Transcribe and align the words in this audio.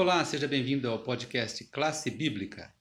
Olá, 0.00 0.24
seja 0.24 0.46
bem-vindo 0.46 0.88
ao 0.88 1.02
podcast 1.02 1.64
Classe 1.64 2.08
Bíblica. 2.08 2.72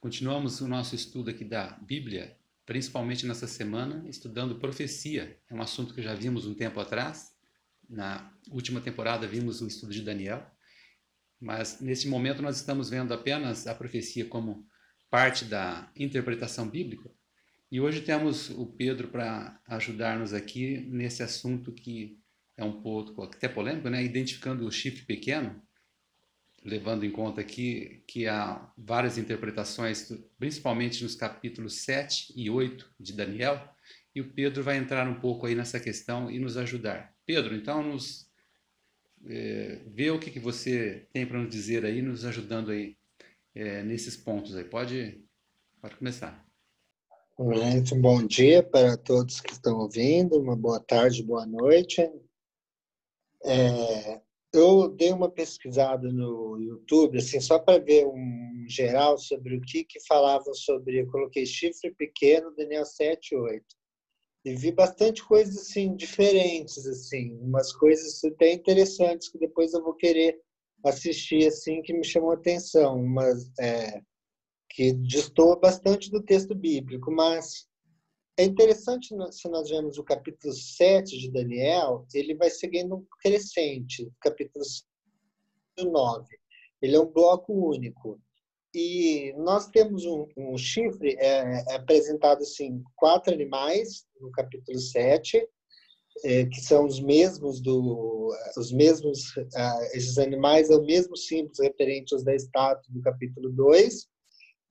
Continuamos 0.00 0.62
o 0.62 0.66
nosso 0.66 0.94
estudo 0.94 1.28
aqui 1.28 1.44
da 1.44 1.78
Bíblia, 1.82 2.34
principalmente 2.64 3.26
nessa 3.26 3.46
semana, 3.46 4.08
estudando 4.08 4.58
profecia. 4.58 5.38
É 5.50 5.54
um 5.54 5.60
assunto 5.60 5.92
que 5.92 6.00
já 6.00 6.14
vimos 6.14 6.46
um 6.46 6.54
tempo 6.54 6.80
atrás. 6.80 7.36
Na 7.86 8.32
última 8.50 8.80
temporada 8.80 9.26
vimos 9.26 9.60
o 9.60 9.66
estudo 9.66 9.92
de 9.92 10.00
Daniel, 10.00 10.50
mas 11.38 11.78
nesse 11.78 12.08
momento 12.08 12.40
nós 12.40 12.56
estamos 12.56 12.88
vendo 12.88 13.12
apenas 13.12 13.66
a 13.66 13.74
profecia 13.74 14.24
como 14.24 14.66
parte 15.10 15.44
da 15.44 15.92
interpretação 15.94 16.66
bíblica. 16.66 17.10
E 17.70 17.82
hoje 17.82 18.00
temos 18.00 18.48
o 18.48 18.64
Pedro 18.64 19.08
para 19.08 19.60
ajudar-nos 19.68 20.32
aqui 20.32 20.78
nesse 20.88 21.22
assunto 21.22 21.70
que 21.70 22.18
é 22.56 22.64
um 22.64 22.80
pouco 22.80 23.24
até 23.24 23.46
polêmico, 23.46 23.90
né? 23.90 24.02
Identificando 24.02 24.66
o 24.66 24.72
chifre 24.72 25.02
pequeno 25.02 25.62
levando 26.64 27.04
em 27.04 27.10
conta 27.10 27.40
aqui 27.40 28.02
que 28.06 28.26
há 28.26 28.70
várias 28.76 29.18
interpretações, 29.18 30.12
principalmente 30.38 31.02
nos 31.02 31.14
capítulos 31.14 31.76
7 31.82 32.32
e 32.36 32.48
8 32.48 32.94
de 32.98 33.12
Daniel, 33.12 33.60
e 34.14 34.20
o 34.20 34.32
Pedro 34.32 34.62
vai 34.62 34.76
entrar 34.76 35.08
um 35.08 35.18
pouco 35.18 35.46
aí 35.46 35.54
nessa 35.54 35.80
questão 35.80 36.30
e 36.30 36.38
nos 36.38 36.56
ajudar. 36.56 37.14
Pedro, 37.26 37.54
então, 37.54 37.82
nos 37.82 38.30
é, 39.26 39.80
vê 39.86 40.10
o 40.10 40.18
que, 40.18 40.30
que 40.30 40.40
você 40.40 41.06
tem 41.12 41.26
para 41.26 41.38
nos 41.38 41.50
dizer 41.50 41.84
aí, 41.84 42.02
nos 42.02 42.24
ajudando 42.24 42.70
aí 42.70 42.96
é, 43.54 43.82
nesses 43.82 44.16
pontos 44.16 44.54
aí. 44.56 44.64
Pode, 44.64 45.24
pode 45.80 45.96
começar. 45.96 46.46
Um 47.38 48.00
bom 48.00 48.24
dia 48.24 48.62
para 48.62 48.96
todos 48.96 49.40
que 49.40 49.52
estão 49.52 49.78
ouvindo, 49.78 50.38
uma 50.38 50.54
boa 50.54 50.78
tarde, 50.78 51.22
boa 51.22 51.46
noite. 51.46 52.00
É, 53.44 54.20
eu 54.52 54.88
dei 54.88 55.12
uma 55.12 55.30
pesquisada 55.30 56.12
no 56.12 56.58
YouTube, 56.60 57.18
assim, 57.18 57.40
só 57.40 57.58
para 57.58 57.82
ver 57.82 58.06
um 58.06 58.64
geral 58.68 59.16
sobre 59.18 59.56
o 59.56 59.60
que, 59.60 59.84
que 59.84 59.98
falavam 60.06 60.54
sobre. 60.54 61.00
Eu 61.00 61.06
coloquei 61.10 61.46
chifre 61.46 61.94
pequeno, 61.94 62.54
Daniel 62.54 62.84
7, 62.84 63.34
8. 63.34 63.64
E 64.44 64.54
vi 64.54 64.72
bastante 64.72 65.24
coisas 65.24 65.56
assim, 65.56 65.94
diferentes, 65.94 66.84
assim, 66.86 67.38
umas 67.40 67.72
coisas 67.72 68.22
até 68.24 68.52
interessantes 68.52 69.28
que 69.28 69.38
depois 69.38 69.72
eu 69.72 69.82
vou 69.82 69.94
querer 69.94 70.38
assistir, 70.84 71.46
assim, 71.46 71.80
que 71.80 71.92
me 71.92 72.04
chamou 72.04 72.32
a 72.32 72.34
atenção, 72.34 73.00
mas 73.04 73.50
é, 73.58 74.02
que 74.68 74.92
destoa 74.92 75.56
bastante 75.58 76.10
do 76.10 76.22
texto 76.22 76.54
bíblico, 76.54 77.10
mas 77.12 77.68
é 78.36 78.44
interessante 78.44 79.14
se 79.30 79.48
nós 79.48 79.68
vemos 79.68 79.98
o 79.98 80.04
capítulo 80.04 80.52
7 80.52 81.18
de 81.18 81.30
Daniel, 81.30 82.06
ele 82.14 82.34
vai 82.34 82.48
seguindo 82.48 82.96
um 82.96 83.06
crescente, 83.20 84.10
capítulo 84.20 84.64
9. 85.78 86.26
Ele 86.80 86.96
é 86.96 87.00
um 87.00 87.12
bloco 87.12 87.52
único. 87.52 88.18
E 88.74 89.34
nós 89.36 89.68
temos 89.68 90.06
um, 90.06 90.26
um 90.36 90.56
chifre, 90.56 91.14
é, 91.18 91.40
é, 91.70 91.74
apresentado 91.74 92.40
assim, 92.40 92.82
quatro 92.96 93.34
animais 93.34 94.06
no 94.18 94.30
capítulo 94.32 94.78
7, 94.78 95.46
é, 96.24 96.46
que 96.46 96.60
são 96.60 96.86
os 96.86 96.98
mesmos 97.00 97.60
do 97.60 98.34
os 98.56 98.72
mesmos 98.72 99.34
ah, 99.54 99.80
esses 99.94 100.18
animais 100.18 100.70
é 100.70 100.76
o 100.76 100.84
mesmo 100.84 101.16
símbolo 101.16 101.54
referente 101.60 102.14
aos 102.14 102.22
da 102.22 102.34
estátua 102.34 102.92
do 102.92 103.00
capítulo 103.00 103.50
2 103.50 104.08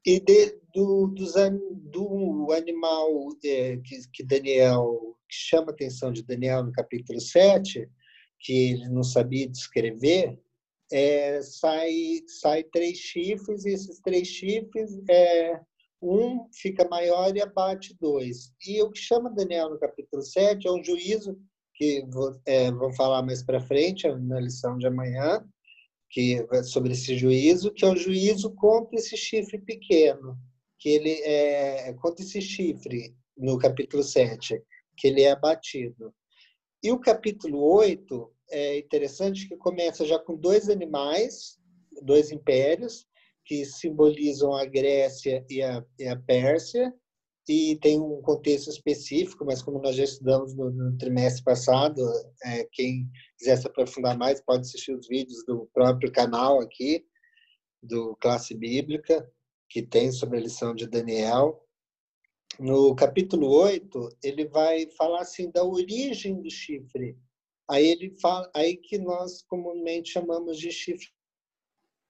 e 0.05 0.19
de, 0.19 0.59
do, 0.73 1.07
do 1.07 2.51
animal 2.51 3.29
é, 3.43 3.77
que, 3.77 4.09
que 4.11 4.23
Daniel 4.23 5.11
que 5.31 5.35
chama 5.35 5.71
a 5.71 5.73
atenção 5.73 6.11
de 6.11 6.23
Daniel 6.23 6.61
no 6.63 6.73
capítulo 6.73 7.19
7, 7.19 7.89
que 8.41 8.71
ele 8.71 8.89
não 8.89 9.01
sabia 9.01 9.47
descrever, 9.47 10.37
é, 10.91 11.41
sai, 11.41 12.19
sai 12.27 12.63
três 12.65 12.97
chifres, 12.97 13.63
e 13.63 13.69
esses 13.69 14.01
três 14.01 14.27
chifres, 14.27 14.91
é, 15.09 15.57
um 16.01 16.47
fica 16.53 16.85
maior 16.89 17.33
e 17.35 17.41
abate 17.41 17.95
dois. 17.97 18.51
E 18.67 18.81
o 18.81 18.91
que 18.91 18.99
chama 18.99 19.33
Daniel 19.33 19.69
no 19.69 19.79
capítulo 19.79 20.21
7 20.21 20.67
é 20.67 20.71
um 20.71 20.83
juízo, 20.83 21.39
que 21.75 22.03
é, 22.45 22.69
vamos 22.71 22.97
falar 22.97 23.23
mais 23.23 23.41
para 23.41 23.61
frente, 23.61 24.05
na 24.07 24.39
lição 24.39 24.77
de 24.77 24.85
amanhã, 24.85 25.47
que 26.11 26.45
sobre 26.63 26.91
esse 26.91 27.17
juízo, 27.17 27.71
que 27.71 27.85
é 27.85 27.87
o 27.87 27.95
juízo 27.95 28.53
contra 28.55 28.97
esse 28.97 29.15
chifre 29.15 29.57
pequeno, 29.59 30.37
que 30.77 30.89
ele 30.89 31.13
é 31.23 31.93
contra 31.93 32.23
esse 32.23 32.41
chifre 32.41 33.15
no 33.37 33.57
capítulo 33.57 34.03
7, 34.03 34.61
que 34.97 35.07
ele 35.07 35.21
é 35.21 35.31
abatido. 35.31 36.13
E 36.83 36.91
o 36.91 36.99
capítulo 36.99 37.63
8 37.63 38.33
é 38.49 38.77
interessante 38.77 39.47
que 39.47 39.55
começa 39.55 40.05
já 40.05 40.19
com 40.19 40.35
dois 40.35 40.69
animais, 40.69 41.57
dois 42.01 42.31
impérios, 42.31 43.07
que 43.45 43.65
simbolizam 43.65 44.53
a 44.53 44.65
Grécia 44.65 45.45
e 45.49 45.61
a, 45.61 45.83
e 45.97 46.07
a 46.07 46.15
Pérsia, 46.17 46.93
e 47.47 47.75
tem 47.77 47.99
um 47.99 48.21
contexto 48.21 48.69
específico, 48.69 49.45
mas 49.45 49.61
como 49.61 49.81
nós 49.81 49.95
já 49.95 50.03
estudamos 50.03 50.53
no, 50.55 50.69
no 50.69 50.97
trimestre 50.97 51.43
passado, 51.43 52.01
é, 52.43 52.67
quem 52.71 53.09
quiser 53.37 53.57
se 53.57 53.67
aprofundar 53.67 54.17
mais 54.17 54.41
pode 54.41 54.61
assistir 54.61 54.93
os 54.93 55.07
vídeos 55.07 55.43
do 55.45 55.69
próprio 55.73 56.11
canal 56.11 56.61
aqui, 56.61 57.05
do 57.81 58.15
Classe 58.17 58.53
Bíblica, 58.53 59.27
que 59.69 59.81
tem 59.81 60.11
sobre 60.11 60.37
a 60.37 60.41
lição 60.41 60.75
de 60.75 60.87
Daniel. 60.87 61.65
No 62.59 62.95
capítulo 62.95 63.49
8, 63.49 64.09
ele 64.23 64.45
vai 64.47 64.87
falar 64.91 65.21
assim 65.21 65.49
da 65.49 65.63
origem 65.63 66.41
do 66.41 66.49
chifre. 66.49 67.17
Aí 67.69 67.87
ele 67.87 68.11
fala, 68.19 68.51
aí 68.53 68.77
que 68.77 68.97
nós 68.97 69.41
comumente 69.43 70.11
chamamos 70.11 70.59
de 70.59 70.71
chifre 70.71 71.09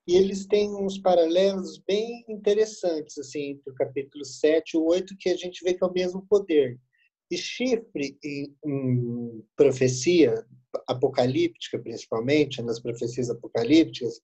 e 0.07 0.16
eles 0.16 0.45
têm 0.45 0.73
uns 0.75 0.97
paralelos 0.97 1.78
bem 1.88 2.25
interessantes 2.28 3.17
assim 3.17 3.51
entre 3.51 3.72
o 3.72 3.75
capítulo 3.75 4.25
7 4.25 4.72
e 4.73 4.78
o 4.78 4.85
8 4.85 5.16
que 5.17 5.29
a 5.29 5.38
gente 5.38 5.63
vê 5.63 5.73
que 5.73 5.84
é 5.84 5.88
o 5.88 5.94
mesmo 5.94 6.25
poder. 6.28 6.79
E 7.29 7.38
chifre 7.38 8.17
em, 8.23 8.53
em 8.66 9.44
profecia 9.56 10.45
apocalíptica, 10.88 11.79
principalmente, 11.79 12.62
nas 12.62 12.79
profecias 12.79 13.29
apocalípticas, 13.29 14.22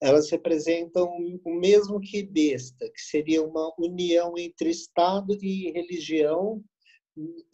elas 0.00 0.30
representam 0.30 1.08
o 1.44 1.54
mesmo 1.54 2.00
que 2.00 2.22
besta, 2.22 2.88
que 2.90 3.00
seria 3.00 3.42
uma 3.42 3.74
união 3.78 4.34
entre 4.36 4.70
Estado 4.70 5.36
e 5.42 5.72
religião 5.72 6.62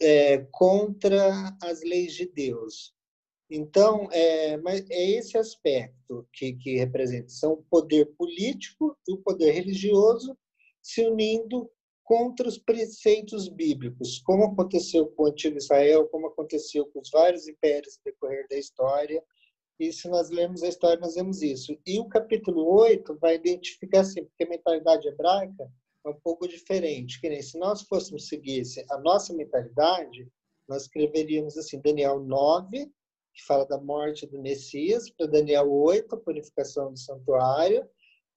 é, 0.01 0.39
contra 0.51 1.55
as 1.61 1.81
leis 1.81 2.13
de 2.13 2.25
Deus. 2.25 2.93
Então, 3.53 4.07
é, 4.13 4.55
mas 4.57 4.89
é 4.89 5.09
esse 5.11 5.37
aspecto 5.37 6.25
que, 6.31 6.53
que 6.53 6.77
representa, 6.77 7.27
são 7.27 7.51
o 7.51 7.63
poder 7.69 8.05
político 8.17 8.97
e 9.05 9.13
o 9.13 9.17
poder 9.17 9.51
religioso 9.51 10.37
se 10.81 11.05
unindo 11.05 11.69
contra 12.01 12.47
os 12.47 12.57
preceitos 12.57 13.49
bíblicos, 13.49 14.19
como 14.19 14.45
aconteceu 14.45 15.05
com 15.07 15.23
o 15.23 15.27
antigo 15.27 15.57
Israel, 15.57 16.07
como 16.07 16.27
aconteceu 16.27 16.85
com 16.87 17.01
os 17.01 17.09
vários 17.11 17.45
impérios 17.45 17.97
no 17.97 18.11
decorrer 18.11 18.47
da 18.49 18.57
história. 18.57 19.21
E 19.77 19.91
se 19.91 20.07
nós 20.07 20.29
lemos 20.29 20.63
a 20.63 20.69
história, 20.69 20.99
nós 20.99 21.15
vemos 21.15 21.41
isso. 21.41 21.77
E 21.85 21.99
o 21.99 22.07
capítulo 22.07 22.65
8 22.79 23.17
vai 23.19 23.35
identificar 23.35 24.01
assim, 24.01 24.23
porque 24.23 24.45
a 24.45 24.49
mentalidade 24.49 25.09
hebraica 25.09 25.69
é 26.05 26.09
um 26.09 26.19
pouco 26.23 26.47
diferente. 26.47 27.19
Que 27.19 27.27
nem 27.27 27.41
se 27.41 27.57
nós 27.57 27.81
fôssemos 27.81 28.27
seguir 28.27 28.63
a 28.89 28.97
nossa 28.99 29.33
mentalidade, 29.33 30.25
nós 30.69 30.83
escreveríamos 30.83 31.57
assim, 31.57 31.81
Daniel 31.81 32.21
9, 32.21 32.89
que 33.33 33.43
fala 33.43 33.65
da 33.65 33.79
morte 33.79 34.27
do 34.27 34.41
Messias, 34.41 35.09
para 35.09 35.27
Daniel 35.27 35.71
8, 35.71 36.15
a 36.15 36.19
purificação 36.19 36.91
do 36.91 36.99
santuário, 36.99 37.87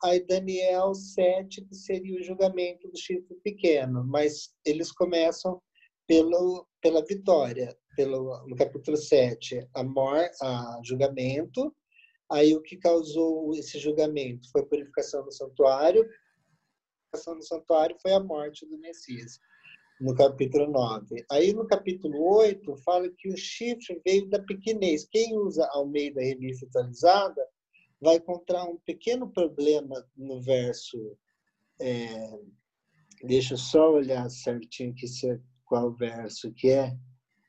aí 0.02 0.24
Daniel 0.24 0.94
7, 0.94 1.64
que 1.64 1.74
seria 1.74 2.18
o 2.18 2.22
julgamento 2.22 2.88
do 2.88 2.96
chifre 2.96 3.34
pequeno, 3.42 4.04
mas 4.04 4.54
eles 4.64 4.92
começam 4.92 5.60
pelo, 6.06 6.66
pela 6.80 7.04
vitória, 7.04 7.76
pelo, 7.96 8.46
no 8.46 8.54
capítulo 8.56 8.96
7, 8.96 9.66
a, 9.74 9.82
mor, 9.82 10.28
a 10.42 10.80
julgamento, 10.84 11.74
aí 12.30 12.54
o 12.54 12.62
que 12.62 12.76
causou 12.76 13.54
esse 13.54 13.78
julgamento 13.78 14.50
foi 14.50 14.62
a 14.62 14.66
purificação 14.66 15.24
do 15.24 15.32
santuário, 15.32 16.02
a 16.02 16.06
purificação 17.10 17.38
do 17.38 17.44
santuário 17.44 17.96
foi 18.00 18.12
a 18.12 18.20
morte 18.20 18.66
do 18.66 18.78
Messias 18.78 19.38
no 20.04 20.14
capítulo 20.14 20.70
9. 20.70 21.24
Aí 21.30 21.54
no 21.54 21.66
capítulo 21.66 22.22
8 22.36 22.76
fala 22.84 23.08
que 23.16 23.30
o 23.30 23.36
chifre 23.38 24.02
veio 24.04 24.28
da 24.28 24.38
pequenez. 24.38 25.08
Quem 25.10 25.34
usa 25.38 25.66
Almeida 25.72 26.20
Revista 26.20 26.66
Atualizada 26.66 27.42
vai 28.02 28.16
encontrar 28.16 28.64
um 28.64 28.76
pequeno 28.84 29.32
problema 29.32 30.06
no 30.14 30.42
verso. 30.42 31.16
É, 31.80 32.38
deixa 33.22 33.54
eu 33.54 33.58
só 33.58 33.94
olhar 33.94 34.28
certinho 34.28 34.94
que 34.94 35.08
se, 35.08 35.40
qual 35.64 35.90
verso 35.94 36.52
que 36.52 36.68
é. 36.68 36.94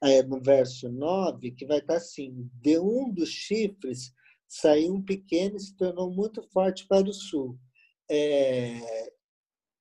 é. 0.02 0.24
No 0.24 0.42
verso 0.42 0.88
9, 0.90 1.52
que 1.52 1.66
vai 1.66 1.80
estar 1.80 1.98
assim: 1.98 2.50
De 2.62 2.80
um 2.80 3.12
dos 3.12 3.30
chifres 3.30 4.14
saiu 4.48 4.94
um 4.94 5.04
pequeno 5.04 5.58
e 5.58 5.60
se 5.60 5.76
tornou 5.76 6.10
muito 6.10 6.42
forte 6.54 6.88
para 6.88 7.10
o 7.10 7.14
sul. 7.14 7.60
É, 8.10 8.78
é, 8.78 9.14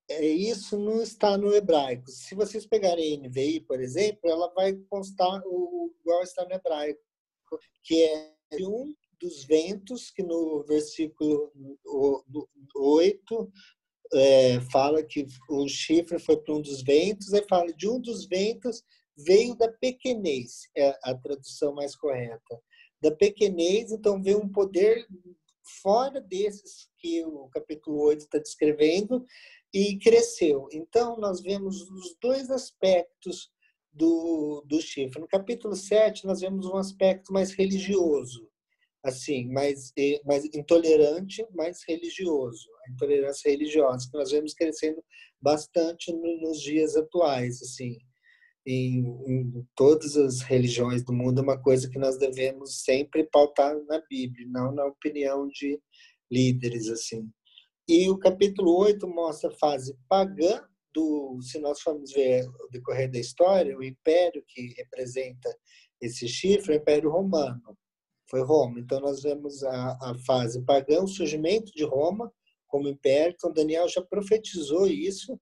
isso 0.09 0.77
não 0.77 1.01
está 1.01 1.37
no 1.37 1.53
hebraico. 1.53 2.09
Se 2.09 2.35
vocês 2.35 2.65
pegarem 2.65 3.15
a 3.15 3.27
NVI, 3.27 3.61
por 3.61 3.79
exemplo, 3.81 4.29
ela 4.29 4.51
vai 4.53 4.73
constar 4.89 5.41
o 5.45 5.91
igual 6.01 6.21
está 6.21 6.45
no 6.45 6.53
hebraico, 6.53 7.01
que 7.83 8.03
é 8.03 8.35
um 8.61 8.93
dos 9.19 9.43
ventos, 9.45 10.11
que 10.11 10.21
no 10.21 10.63
versículo 10.63 11.51
8 12.75 13.51
é, 14.13 14.61
fala 14.71 15.03
que 15.03 15.25
o 15.49 15.67
chifre 15.67 16.19
foi 16.19 16.37
para 16.37 16.53
um 16.53 16.61
dos 16.61 16.83
ventos, 16.83 17.33
aí 17.33 17.43
fala 17.49 17.73
de 17.73 17.89
um 17.89 17.99
dos 17.99 18.25
ventos 18.25 18.83
veio 19.17 19.55
da 19.55 19.71
pequenez, 19.71 20.69
é 20.75 20.97
a 21.03 21.15
tradução 21.15 21.73
mais 21.73 21.95
correta. 21.95 22.61
Da 23.01 23.11
pequenez, 23.11 23.91
então 23.91 24.21
veio 24.21 24.39
um 24.39 24.51
poder 24.51 25.07
fora 25.81 26.21
desses 26.21 26.89
que 26.97 27.23
o 27.25 27.47
capítulo 27.49 27.99
8 28.01 28.21
está 28.21 28.37
descrevendo 28.37 29.25
e 29.73 29.97
cresceu. 29.97 30.67
Então, 30.71 31.17
nós 31.17 31.41
vemos 31.41 31.81
os 31.89 32.15
dois 32.21 32.49
aspectos 32.49 33.51
do, 33.91 34.63
do 34.67 34.81
chifre. 34.81 35.21
No 35.21 35.27
capítulo 35.27 35.75
7, 35.75 36.25
nós 36.25 36.41
vemos 36.41 36.65
um 36.65 36.77
aspecto 36.77 37.31
mais 37.31 37.51
religioso, 37.51 38.49
assim, 39.03 39.49
mais, 39.51 39.91
mais 40.25 40.45
intolerante, 40.45 41.45
mais 41.53 41.81
religioso, 41.87 42.67
a 42.85 42.91
intolerância 42.91 43.49
religiosa, 43.49 44.07
que 44.09 44.17
nós 44.17 44.31
vemos 44.31 44.53
crescendo 44.53 45.03
bastante 45.41 46.11
nos 46.13 46.61
dias 46.61 46.95
atuais, 46.95 47.61
assim, 47.61 47.97
em, 48.65 49.05
em, 49.27 49.67
todas 49.75 50.17
as 50.17 50.41
religiões 50.41 51.03
do 51.03 51.13
mundo, 51.13 51.39
é 51.39 51.43
uma 51.43 51.61
coisa 51.61 51.89
que 51.89 51.99
nós 51.99 52.17
devemos 52.17 52.83
sempre 52.83 53.23
pautar 53.31 53.75
na 53.85 54.01
Bíblia, 54.09 54.47
não 54.47 54.71
na 54.71 54.85
opinião 54.85 55.47
de 55.47 55.79
líderes, 56.31 56.89
assim. 56.89 57.29
E 57.87 58.09
o 58.09 58.17
capítulo 58.17 58.75
8 58.77 59.07
mostra 59.07 59.49
a 59.49 59.57
fase 59.57 59.95
pagã 60.09 60.63
do, 60.93 61.39
se 61.41 61.59
nós 61.59 61.81
formos 61.81 62.11
ver 62.11 62.47
o 62.47 62.69
decorrer 62.71 63.11
da 63.11 63.19
história, 63.19 63.77
o 63.77 63.83
império 63.83 64.43
que 64.47 64.73
representa 64.77 65.55
esse 66.01 66.27
chifre 66.27 66.73
é 66.73 66.77
o 66.77 66.81
Império 66.81 67.11
Romano 67.11 67.77
foi 68.29 68.41
Roma. 68.43 68.79
Então, 68.79 68.99
nós 68.99 69.21
vemos 69.21 69.63
a, 69.63 69.97
a 70.01 70.15
fase 70.25 70.63
pagã, 70.63 71.01
o 71.01 71.07
surgimento 71.07 71.71
de 71.71 71.83
Roma 71.83 72.31
como 72.67 72.87
império. 72.87 73.33
Então, 73.37 73.53
Daniel 73.53 73.87
já 73.87 74.01
profetizou 74.01 74.87
isso. 74.87 75.39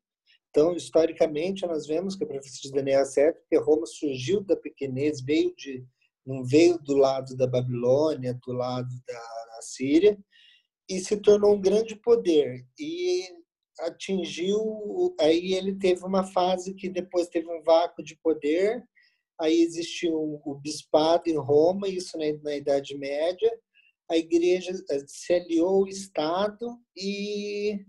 Então, 0.56 0.76
historicamente, 0.76 1.66
nós 1.66 1.88
vemos 1.88 2.16
que 2.16 2.24
a 2.24 2.28
profecia 2.28 2.70
de 2.70 2.76
Daniel 2.76 3.02
é 3.02 3.06
certa, 3.06 3.40
porque 3.40 3.58
Roma 3.58 3.88
surgiu 3.88 4.40
da 4.44 4.56
pequenez, 4.56 5.20
veio 5.20 5.52
de 5.56 5.84
não 6.24 6.46
veio 6.46 6.78
do 6.78 6.96
lado 6.96 7.36
da 7.36 7.48
Babilônia, 7.48 8.40
do 8.46 8.54
lado 8.54 8.88
da 9.08 9.62
Síria, 9.62 10.16
e 10.88 11.00
se 11.00 11.18
tornou 11.18 11.56
um 11.56 11.60
grande 11.60 11.96
poder. 11.96 12.64
E 12.80 13.24
atingiu, 13.80 14.62
aí 15.20 15.56
ele 15.56 15.76
teve 15.76 16.06
uma 16.06 16.24
fase 16.24 16.76
que 16.76 16.88
depois 16.88 17.28
teve 17.30 17.50
um 17.52 17.64
vácuo 17.64 18.04
de 18.04 18.16
poder, 18.18 18.84
aí 19.42 19.60
existiu 19.60 20.14
o 20.46 20.56
bispado 20.62 21.28
em 21.32 21.38
Roma, 21.38 21.88
isso 21.88 22.16
na, 22.16 22.56
Idade 22.56 22.96
Média, 22.96 23.52
a 24.08 24.16
igreja 24.16 24.72
se 25.08 25.34
aliou 25.34 25.82
ao 25.82 25.88
Estado 25.88 26.78
e 26.96 27.84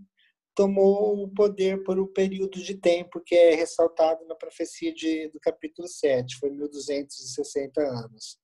tomou 0.54 1.22
o 1.22 1.28
poder 1.28 1.82
por 1.82 1.98
um 1.98 2.06
período 2.06 2.62
de 2.62 2.74
tempo 2.74 3.20
que 3.20 3.34
é 3.34 3.54
ressaltado 3.54 4.24
na 4.26 4.34
profecia 4.34 4.92
de, 4.94 5.28
do 5.28 5.40
capítulo 5.40 5.88
7, 5.88 6.36
foi 6.36 6.50
1260 6.50 7.80
anos. 7.80 8.38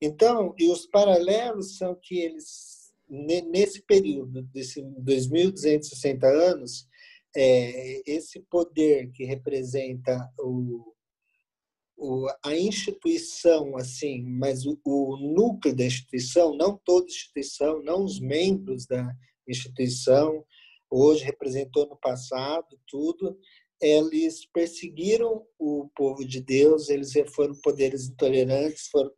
Então, 0.00 0.54
e 0.58 0.70
os 0.70 0.86
paralelos 0.86 1.76
são 1.76 1.94
que 2.00 2.18
eles, 2.18 2.92
nesse 3.08 3.82
período, 3.82 4.42
desses 4.44 4.82
2.260 4.82 6.24
anos, 6.24 6.88
é, 7.36 8.10
esse 8.10 8.40
poder 8.40 9.10
que 9.12 9.24
representa 9.24 10.28
o, 10.38 10.94
o, 11.96 12.26
a 12.44 12.54
instituição, 12.54 13.76
assim, 13.76 14.22
mas 14.22 14.64
o, 14.64 14.80
o, 14.84 15.16
núcleo 15.16 15.76
da 15.76 15.84
instituição, 15.84 16.56
não 16.56 16.80
toda 16.84 17.06
instituição, 17.06 17.82
não 17.82 18.04
os 18.04 18.18
membros 18.18 18.86
da 18.86 19.14
instituição, 19.46 20.44
hoje 20.90 21.24
representou 21.24 21.86
no 21.86 21.96
passado 21.96 22.78
tudo, 22.86 23.38
eles 23.80 24.44
perseguiram 24.52 25.46
o 25.58 25.88
povo 25.94 26.26
de 26.26 26.40
Deus, 26.40 26.90
eles 26.90 27.12
foram 27.34 27.54
poderes 27.62 28.08
intolerantes, 28.08 28.88
foram 28.88 29.10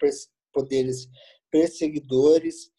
poderes 0.52 1.08
perseguidores, 1.50 2.70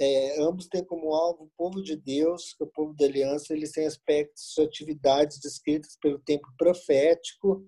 é, 0.00 0.42
ambos 0.42 0.66
têm 0.68 0.84
como 0.84 1.14
alvo 1.14 1.44
o 1.44 1.50
povo 1.56 1.82
de 1.82 1.96
Deus, 1.96 2.54
o 2.60 2.66
povo 2.66 2.94
da 2.94 3.04
aliança, 3.04 3.54
eles 3.54 3.72
têm 3.72 3.86
aspectos, 3.86 4.58
atividades 4.58 5.38
descritas 5.38 5.96
pelo 6.00 6.18
tempo 6.18 6.48
profético, 6.58 7.64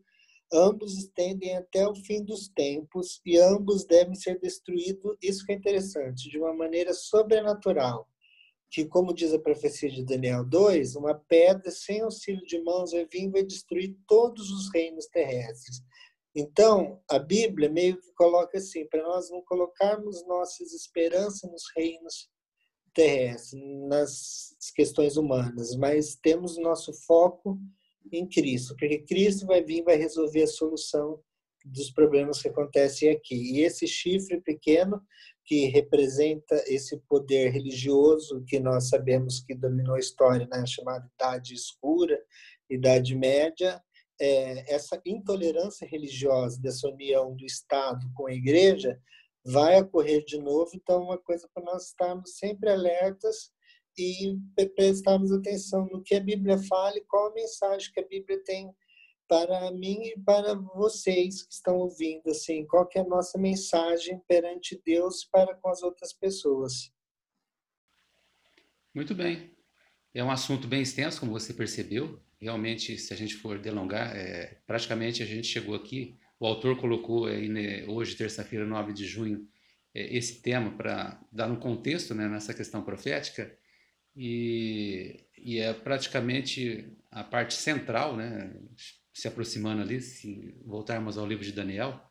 ambos 0.53 0.97
estendem 0.97 1.56
até 1.56 1.87
o 1.87 1.94
fim 1.94 2.25
dos 2.25 2.49
tempos 2.49 3.20
e 3.25 3.38
ambos 3.38 3.85
devem 3.85 4.15
ser 4.15 4.41
destruídos, 4.41 5.17
isso 5.23 5.44
que 5.44 5.53
é 5.53 5.56
interessante, 5.56 6.29
de 6.29 6.38
uma 6.38 6.55
maneira 6.55 6.93
sobrenatural, 6.93 8.09
que 8.75 8.85
como 8.87 9.15
diz 9.15 9.32
a 9.32 9.38
profecia 9.38 9.88
de 9.88 10.05
Daniel 10.05 10.44
2, 10.44 10.97
uma 10.97 11.15
pedra 11.15 11.71
sem 11.71 12.00
auxílio 12.00 12.44
de 12.44 12.61
mãos 12.61 12.91
vai 12.91 13.06
vir 13.06 13.23
e 13.23 13.31
vai 13.31 13.44
destruir 13.44 13.97
todos 14.05 14.50
os 14.50 14.69
reinos 14.75 15.06
terrestres. 15.06 15.81
Então, 16.35 17.00
a 17.09 17.17
Bíblia 17.17 17.71
meio 17.71 17.97
que 17.97 18.12
coloca 18.15 18.59
assim, 18.59 18.85
para 18.88 19.00
nós 19.05 19.31
não 19.31 19.43
colocarmos 19.43 20.26
nossas 20.26 20.73
esperanças 20.73 21.49
nos 21.49 21.62
reinos 21.76 22.29
terrestres, 22.93 23.62
nas 23.88 24.56
questões 24.75 25.17
humanas, 25.17 25.77
mas 25.77 26.17
temos 26.17 26.59
nosso 26.59 26.93
foco 27.06 27.56
em 28.11 28.27
Cristo, 28.27 28.75
porque 28.77 29.05
Cristo 29.05 29.47
vai 29.47 29.62
vir 29.62 29.85
vai 29.85 29.94
resolver 29.94 30.43
a 30.43 30.49
solução 30.49 31.23
dos 31.65 31.91
problemas 31.91 32.43
que 32.43 32.49
acontecem 32.49 33.11
aqui. 33.11 33.35
E 33.35 33.63
esse 33.63 33.87
chifre 33.87 34.41
pequeno 34.41 35.03
que 35.45 35.67
representa 35.67 36.63
esse 36.67 36.99
poder 37.09 37.51
religioso 37.51 38.45
que 38.47 38.59
nós 38.59 38.89
sabemos 38.89 39.41
que 39.41 39.55
dominou 39.55 39.95
a 39.95 40.01
história, 40.01 40.47
né, 40.47 40.65
chamada 40.67 41.11
Idade 41.15 41.55
Escura, 41.55 42.19
Idade 42.69 43.15
Média, 43.15 43.83
é, 44.21 44.75
essa 44.75 45.01
intolerância 45.05 45.87
religiosa 45.87 46.61
dessa 46.61 46.89
união 46.89 47.35
do 47.35 47.45
Estado 47.45 48.07
com 48.15 48.27
a 48.27 48.33
Igreja 48.33 48.99
vai 49.45 49.81
ocorrer 49.81 50.25
de 50.25 50.39
novo. 50.39 50.71
Então, 50.75 51.03
uma 51.03 51.19
coisa 51.19 51.49
para 51.53 51.65
nós 51.65 51.89
estarmos 51.89 52.39
sempre 52.39 52.71
alertas 52.71 53.53
e 53.99 54.39
prestarmos 54.75 55.31
atenção 55.31 55.87
no 55.87 56.03
que 56.03 56.15
a 56.15 56.21
Bíblia 56.21 56.59
fala 56.59 56.97
e 56.97 57.05
qual 57.05 57.31
a 57.31 57.35
mensagem 57.35 57.93
que 57.93 58.01
a 58.01 58.07
Bíblia 58.07 58.43
tem 58.45 58.75
para 59.29 59.71
mim 59.73 60.03
e 60.03 60.19
para 60.21 60.55
vocês 60.55 61.43
que 61.43 61.53
estão 61.53 61.76
ouvindo, 61.76 62.31
assim, 62.31 62.67
qual 62.67 62.87
que 62.87 62.99
é 62.99 63.03
a 63.03 63.06
nossa 63.06 63.38
mensagem 63.38 64.21
perante 64.29 64.81
Deus 64.85 65.25
para 65.25 65.55
com 65.55 65.69
as 65.69 65.82
outras 65.82 66.12
pessoas. 66.12 66.93
Muito 68.94 69.15
bem. 69.15 69.51
É 70.15 70.22
um 70.22 70.31
assunto 70.31 70.69
bem 70.69 70.82
extenso, 70.82 71.19
como 71.19 71.32
você 71.32 71.53
percebeu. 71.53 72.20
Realmente, 72.41 72.96
se 72.99 73.13
a 73.13 73.17
gente 73.17 73.34
for 73.34 73.58
delongar, 73.58 74.15
é, 74.17 74.60
praticamente 74.67 75.22
a 75.22 75.27
gente 75.27 75.46
chegou 75.49 75.75
aqui. 75.75 76.17
O 76.39 76.46
autor 76.46 76.77
colocou 76.79 77.27
aí, 77.27 77.49
né, 77.49 77.84
hoje, 77.87 78.17
terça-feira, 78.17 78.67
9 78.67 78.93
de 78.93 79.06
junho, 79.06 79.49
é, 79.94 80.17
esse 80.17 80.43
tema 80.43 80.70
para 80.70 81.20
dar 81.32 81.51
um 81.51 81.56
contexto 81.56 82.15
né, 82.15 82.29
nessa 82.29 82.53
questão 82.53 82.82
profética 82.82 83.56
e, 84.15 85.25
e 85.37 85.58
é 85.58 85.72
praticamente 85.72 86.93
a 87.10 87.25
parte 87.25 87.55
central, 87.55 88.17
né? 88.17 88.53
Se 89.15 89.29
aproximando 89.29 89.81
ali, 89.81 90.01
se 90.01 90.55
voltarmos 90.67 91.17
ao 91.17 91.27
livro 91.27 91.44
de 91.44 91.53
Daniel, 91.53 92.03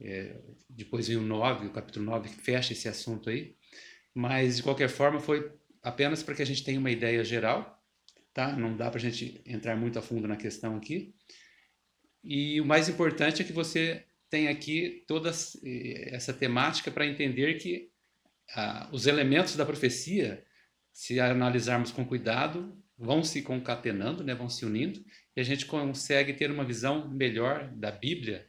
é, 0.00 0.40
depois 0.70 1.08
vem 1.08 1.16
o 1.16 1.22
9, 1.22 1.66
o 1.66 1.72
capítulo 1.72 2.04
9, 2.04 2.28
que 2.28 2.36
fecha 2.36 2.72
esse 2.72 2.88
assunto 2.88 3.28
aí, 3.28 3.56
mas 4.14 4.56
de 4.56 4.62
qualquer 4.62 4.88
forma 4.88 5.18
foi 5.18 5.52
apenas 5.82 6.22
para 6.22 6.34
que 6.34 6.42
a 6.42 6.46
gente 6.46 6.62
tenha 6.62 6.78
uma 6.78 6.90
ideia 6.90 7.24
geral, 7.24 7.82
tá? 8.32 8.56
Não 8.56 8.76
dá 8.76 8.88
para 8.90 8.98
a 8.98 9.02
gente 9.02 9.42
entrar 9.44 9.76
muito 9.76 9.98
a 9.98 10.02
fundo 10.02 10.28
na 10.28 10.36
questão 10.36 10.76
aqui. 10.76 11.14
E 12.22 12.60
o 12.60 12.64
mais 12.64 12.88
importante 12.88 13.42
é 13.42 13.44
que 13.44 13.52
você 13.52 14.04
tem 14.28 14.48
aqui 14.48 15.04
toda 15.06 15.30
essa 15.30 16.32
temática 16.32 16.90
para 16.90 17.06
entender 17.06 17.54
que 17.54 17.90
ah, 18.54 18.88
os 18.92 19.06
elementos 19.06 19.56
da 19.56 19.66
profecia 19.66 20.44
se 20.92 21.20
analisarmos 21.20 21.92
com 21.92 22.04
cuidado, 22.04 22.76
vão 22.98 23.22
se 23.22 23.42
concatenando, 23.42 24.24
né, 24.24 24.34
vão 24.34 24.48
se 24.48 24.64
unindo, 24.64 25.04
e 25.36 25.40
a 25.40 25.44
gente 25.44 25.66
consegue 25.66 26.32
ter 26.32 26.50
uma 26.50 26.64
visão 26.64 27.08
melhor 27.08 27.68
da 27.74 27.90
Bíblia 27.90 28.46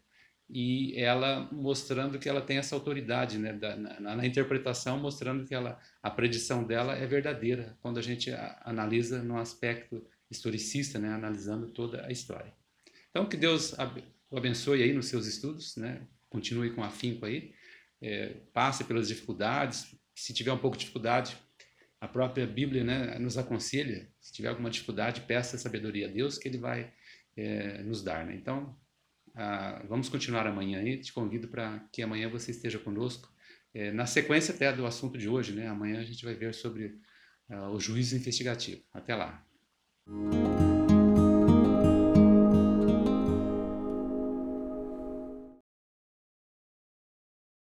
e 0.49 0.93
ela 0.97 1.49
mostrando 1.51 2.17
que 2.17 2.29
ela 2.29 2.41
tem 2.41 2.57
essa 2.57 2.73
autoridade 2.73 3.37
né, 3.37 3.51
da, 3.51 3.75
na, 3.75 4.15
na, 4.15 4.25
interpretação, 4.25 4.97
mostrando 4.97 5.45
que 5.45 5.53
ela, 5.53 5.77
a 6.01 6.09
predição 6.09 6.63
dela 6.63 6.93
é 6.95 7.05
verdadeira 7.05 7.77
quando 7.81 7.97
a 7.97 8.01
gente 8.01 8.31
a, 8.31 8.61
analisa 8.63 9.21
no 9.21 9.37
aspecto 9.37 10.01
historicista, 10.31 10.99
né, 10.99 11.09
analisando 11.09 11.67
toda 11.69 12.05
a 12.05 12.11
história. 12.11 12.53
Então, 13.09 13.27
que 13.27 13.35
Deus 13.35 13.77
ab, 13.77 14.01
o 14.29 14.37
abençoe 14.37 14.83
aí 14.83 14.93
nos 14.93 15.07
seus 15.07 15.27
estudos, 15.27 15.75
né, 15.75 16.07
continue 16.29 16.71
com 16.71 16.83
afinco 16.83 17.25
aí, 17.25 17.53
é, 18.01 18.35
passe 18.53 18.85
pelas 18.85 19.09
dificuldades, 19.09 19.95
se 20.15 20.33
tiver 20.33 20.53
um 20.53 20.57
pouco 20.57 20.77
de 20.77 20.81
dificuldade, 20.81 21.37
a 21.99 22.07
própria 22.07 22.45
Bíblia 22.45 22.83
né, 22.83 23.17
nos 23.19 23.37
aconselha, 23.37 24.07
se 24.21 24.31
tiver 24.31 24.49
alguma 24.49 24.69
dificuldade, 24.69 25.21
peça 25.21 25.57
sabedoria 25.57 26.07
a 26.07 26.11
Deus 26.11 26.37
que 26.37 26.47
Ele 26.47 26.57
vai 26.57 26.93
é, 27.35 27.81
nos 27.83 28.03
dar. 28.03 28.25
Né? 28.25 28.35
Então, 28.35 28.77
ah, 29.35 29.83
vamos 29.87 30.09
continuar 30.09 30.47
amanhã 30.47 30.79
aí. 30.79 30.99
Te 30.99 31.13
convido 31.13 31.47
para 31.47 31.79
que 31.91 32.01
amanhã 32.01 32.27
você 32.29 32.51
esteja 32.51 32.79
conosco 32.79 33.31
é, 33.73 33.91
na 33.91 34.07
sequência 34.07 34.53
até 34.53 34.73
do 34.73 34.85
assunto 34.85 35.17
de 35.17 35.29
hoje, 35.29 35.53
né? 35.53 35.67
Amanhã 35.67 35.99
a 35.99 36.03
gente 36.03 36.25
vai 36.25 36.33
ver 36.33 36.55
sobre 36.55 36.99
uh, 37.47 37.69
o 37.71 37.79
juízo 37.79 38.15
investigativo. 38.15 38.81
Até 38.91 39.15
lá. 39.15 39.45